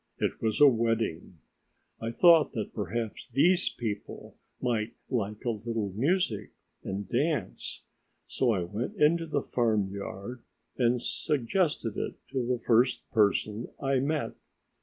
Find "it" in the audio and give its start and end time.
0.17-0.41, 11.97-12.15